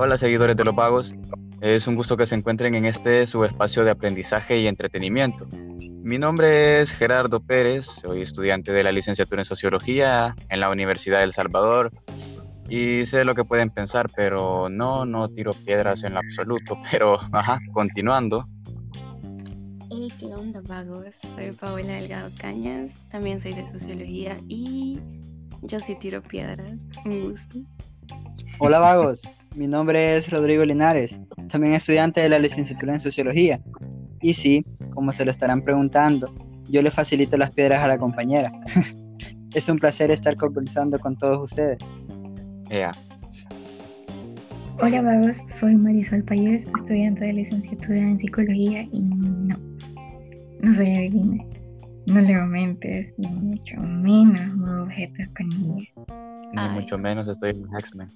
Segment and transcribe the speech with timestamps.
[0.00, 1.12] Hola seguidores de los vagos,
[1.60, 5.48] es un gusto que se encuentren en este su espacio de aprendizaje y entretenimiento.
[6.04, 11.18] Mi nombre es Gerardo Pérez, soy estudiante de la licenciatura en Sociología en la Universidad
[11.18, 11.90] del Salvador
[12.68, 17.18] y sé lo que pueden pensar, pero no, no tiro piedras en lo absoluto, pero
[17.32, 18.44] ajá, continuando.
[19.90, 21.16] Hey, ¿qué onda vagos?
[21.34, 25.00] Soy Paola Delgado Cañas, también soy de Sociología y
[25.62, 27.58] yo sí tiro piedras, un gusto.
[28.60, 29.22] Hola vagos,
[29.54, 33.60] mi nombre es Rodrigo Linares, también estudiante de la licenciatura en Sociología.
[34.20, 36.32] Y sí, como se lo estarán preguntando,
[36.68, 38.52] yo le facilito las piedras a la compañera.
[39.54, 41.78] es un placer estar conversando con todos ustedes.
[44.80, 49.58] Hola vagos, soy Marisol Payés, estudiante de licenciatura en Psicología y no,
[50.62, 51.44] no soy adivina.
[52.06, 55.90] No leo mentes, ni mucho menos muevo objetos con ella.
[56.54, 58.08] Ni mucho menos estoy en X-Men.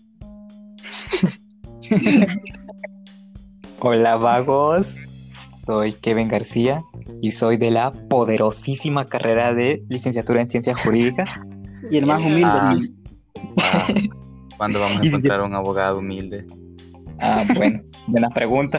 [3.81, 5.09] Hola vagos,
[5.67, 6.83] soy Kevin García
[7.21, 11.29] y soy de la poderosísima carrera de licenciatura en ciencias jurídicas.
[11.91, 12.93] Y el más humilde.
[13.61, 13.87] Ah,
[14.57, 16.47] ¿Cuándo vamos a encontrar un abogado humilde?
[17.21, 18.79] Ah, bueno, buena pregunta.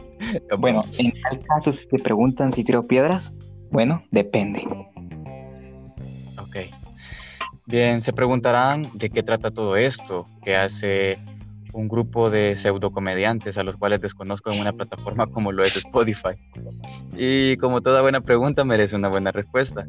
[0.58, 3.32] bueno, en tal caso, si te preguntan si tiro piedras,
[3.70, 4.62] bueno, depende.
[6.38, 6.56] Ok.
[7.66, 11.16] Bien, se preguntarán de qué trata todo esto, qué hace
[11.74, 16.36] un grupo de pseudocomediantes a los cuales desconozco en una plataforma como lo es Spotify.
[17.16, 19.82] Y como toda buena pregunta merece una buena respuesta.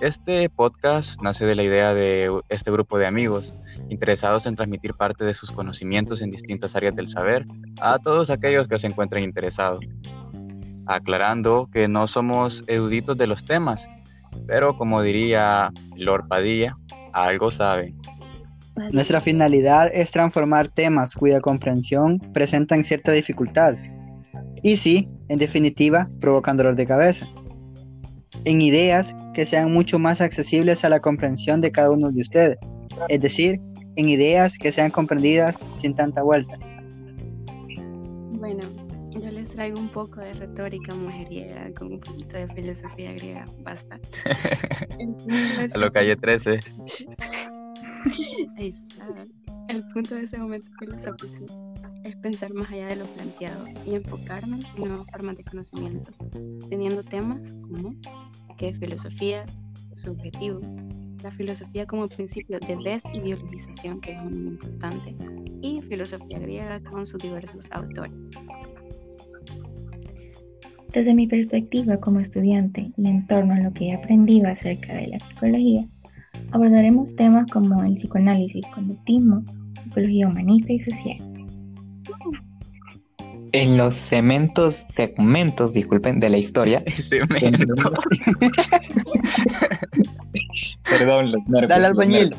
[0.00, 3.54] Este podcast nace de la idea de este grupo de amigos
[3.88, 7.42] interesados en transmitir parte de sus conocimientos en distintas áreas del saber
[7.80, 9.86] a todos aquellos que se encuentren interesados.
[10.86, 13.86] Aclarando que no somos eruditos de los temas,
[14.46, 16.72] pero como diría Lord Padilla,
[17.12, 17.94] algo saben.
[18.92, 23.76] Nuestra finalidad es transformar temas cuya comprensión presentan cierta dificultad
[24.62, 27.26] y sí, en definitiva, provocan dolor de cabeza,
[28.44, 32.58] en ideas que sean mucho más accesibles a la comprensión de cada uno de ustedes,
[33.08, 33.60] es decir,
[33.96, 36.54] en ideas que sean comprendidas sin tanta vuelta.
[38.38, 38.62] Bueno,
[39.10, 44.00] yo les traigo un poco de retórica mujeriega con un poquito de filosofía griega, basta.
[45.74, 46.58] a lo calle 13.
[48.58, 49.26] Ahí está.
[49.68, 54.60] El punto de ese momento filosófico es pensar más allá de lo planteado y enfocarnos
[54.78, 56.12] en nuevas formas de conocimiento,
[56.68, 57.94] teniendo temas como
[58.58, 59.46] qué es filosofía,
[59.94, 60.58] su objetivo,
[61.22, 65.16] la filosofía como principio de desideologización, que es muy importante,
[65.62, 68.12] y filosofía griega con sus diversos autores.
[70.92, 75.08] Desde mi perspectiva como estudiante y en torno a lo que he aprendido acerca de
[75.08, 75.88] la psicología,
[76.54, 79.42] abordaremos temas como el psicoanálisis, conductismo,
[79.82, 81.18] psicología humanista y social.
[83.52, 86.82] En los cementos, segmentos, disculpen, de la historia.
[90.88, 91.68] Perdón, los nervios.
[91.68, 92.30] Dale al bañil.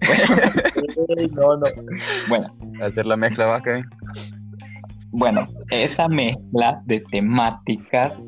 [1.32, 1.66] no, no.
[2.28, 2.56] Bueno.
[2.80, 3.84] Hacer la mezcla va, Kevin.
[5.12, 8.22] Bueno, esa mezcla de temáticas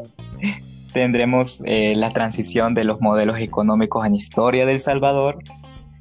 [0.92, 5.34] tendremos eh, la transición de los modelos económicos en historia del Salvador,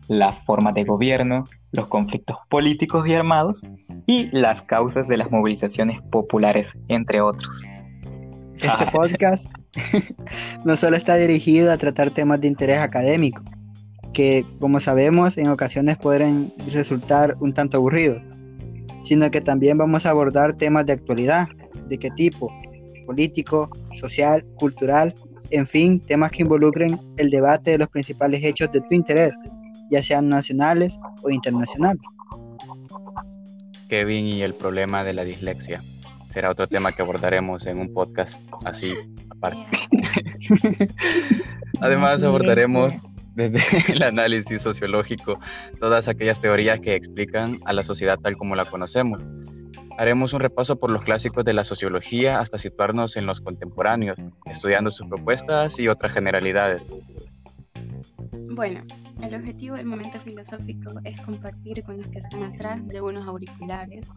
[0.07, 3.62] la forma de gobierno, los conflictos políticos y armados
[4.06, 7.62] y las causas de las movilizaciones populares, entre otros.
[8.62, 9.47] Este podcast
[10.66, 13.44] no solo está dirigido a tratar temas de interés académico,
[14.13, 18.22] que como sabemos en ocasiones pueden resultar un tanto aburridos,
[19.02, 21.47] sino que también vamos a abordar temas de actualidad,
[21.88, 22.52] de qué tipo,
[23.01, 25.13] político, social, cultural,
[25.50, 29.34] en fin, temas que involucren el debate de los principales hechos de tu interés,
[29.89, 32.01] ya sean nacionales o internacionales.
[33.90, 35.84] Kevin y el problema de la dislexia.
[36.34, 38.94] Será otro tema que abordaremos en un podcast así
[39.29, 39.66] aparte.
[41.81, 42.94] Además abordaremos
[43.35, 43.59] desde
[43.91, 45.40] el análisis sociológico
[45.79, 49.20] todas aquellas teorías que explican a la sociedad tal como la conocemos.
[49.97, 54.16] Haremos un repaso por los clásicos de la sociología hasta situarnos en los contemporáneos,
[54.46, 56.82] estudiando sus propuestas y otras generalidades.
[58.55, 58.82] Bueno,
[59.23, 64.08] el objetivo del momento filosófico es compartir con los que están atrás de unos auriculares,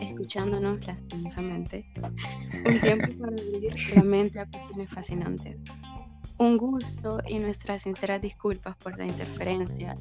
[0.00, 1.84] escuchándonos lastimosamente,
[2.66, 5.64] un tiempo para vivir la mente a cuestiones fascinantes.
[6.38, 9.96] Un gusto y nuestras sinceras disculpas por la interferencia,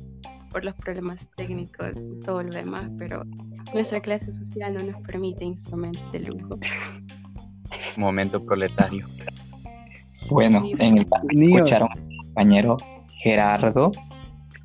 [0.55, 3.25] por los problemas técnicos y todo lo demás, pero
[3.73, 6.57] nuestra clase social no nos permite instrumentos de lujo.
[7.97, 9.05] Momento proletario.
[10.29, 11.07] Bueno, en el
[11.41, 11.89] escucharon
[12.27, 12.77] compañero
[13.21, 13.91] Gerardo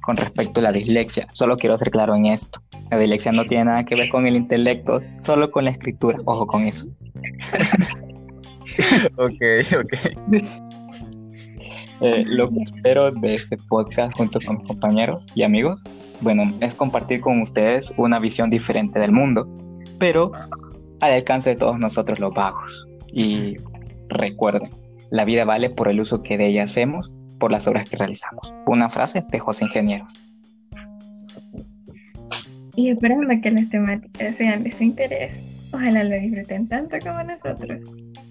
[0.03, 1.27] con respecto a la dislexia.
[1.33, 2.61] Solo quiero ser claro en esto.
[2.93, 6.19] La dislexia no tiene nada que ver con el intelecto, solo con la escritura.
[6.25, 6.87] Ojo con eso.
[9.19, 9.43] ok,
[9.75, 9.99] ok.
[12.01, 15.85] Eh, lo que espero de este podcast junto con compañeros y amigos,
[16.23, 19.43] bueno, es compartir con ustedes una visión diferente del mundo,
[19.99, 20.27] pero
[21.01, 22.87] al alcance de todos nosotros los vagos.
[23.13, 23.53] Y
[24.09, 24.71] recuerden,
[25.11, 28.55] la vida vale por el uso que de ella hacemos, por las obras que realizamos.
[28.67, 30.05] Una frase de José Ingeniero.
[32.77, 37.79] Y esperando que las temáticas sean de su interés, ojalá lo disfruten tanto como nosotros.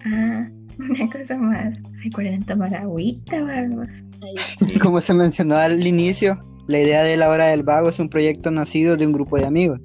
[0.06, 0.48] Ah,
[0.90, 3.88] una cosa más, recuerden tomar agüita, vagos.
[4.82, 6.36] Como se mencionó al inicio,
[6.68, 9.46] la idea de la hora del vago es un proyecto nacido de un grupo de
[9.46, 9.82] amigos,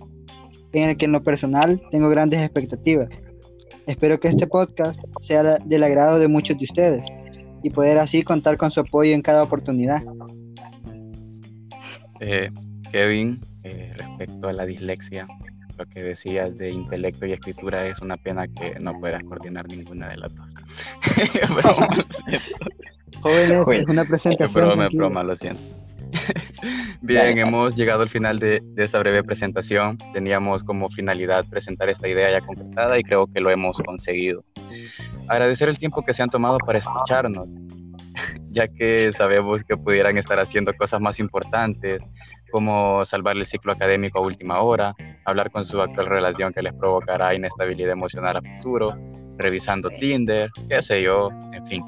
[0.73, 3.09] en el que en lo personal tengo grandes expectativas.
[3.87, 7.05] Espero que este podcast sea del agrado de muchos de ustedes
[7.63, 10.03] y poder así contar con su apoyo en cada oportunidad.
[12.21, 12.49] Eh,
[12.93, 15.27] Kevin, eh, respecto a la dislexia,
[15.77, 20.09] lo que decías de intelecto y escritura es una pena que no puedas coordinar ninguna
[20.09, 20.49] de las dos.
[23.21, 24.69] Jóvenes, es una presentación.
[24.69, 25.63] Broma, broma, lo siento.
[27.03, 29.99] Bien, hemos llegado al final de, de, esta breve presentación.
[30.13, 34.45] Teníamos como finalidad presentar esta idea ya concretada y creo que lo hemos conseguido.
[35.29, 37.49] Agradecer el tiempo que se han tomado para escucharnos,
[38.53, 42.03] ya que sabemos que pudieran estar haciendo cosas más importantes,
[42.55, 46.73] como salvar el ciclo académico a última hora, hablar con su actual relación que les
[46.73, 48.93] provocará inestabilidad emocional a futuro,
[49.39, 51.83] revisando Tinder, qué sé yo, en fin.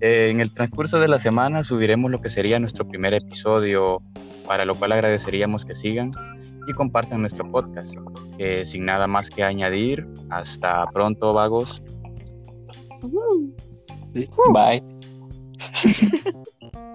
[0.00, 4.02] Eh, en el transcurso de la semana subiremos lo que sería nuestro primer episodio,
[4.44, 6.10] para lo cual agradeceríamos que sigan
[6.66, 7.94] y compartan nuestro podcast.
[8.38, 11.80] Eh, sin nada más que añadir, hasta pronto, vagos.
[14.52, 14.82] Bye.